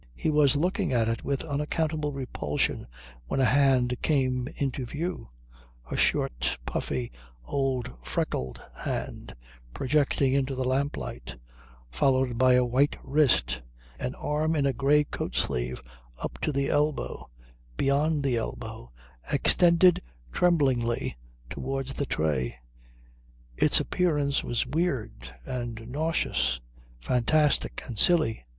[0.15, 2.87] He was looking at it with unaccountable repulsion
[3.27, 5.27] when a hand came into view;
[5.91, 7.11] a short, puffy,
[7.45, 9.35] old, freckled hand
[9.75, 11.35] projecting into the lamplight,
[11.91, 13.61] followed by a white wrist,
[13.99, 15.83] an arm in a grey coat sleeve,
[16.17, 17.29] up to the elbow,
[17.77, 18.89] beyond the elbow,
[19.31, 21.15] extended tremblingly
[21.47, 22.55] towards the tray.
[23.55, 26.59] Its appearance was weird and nauseous,
[27.01, 28.43] fantastic and silly.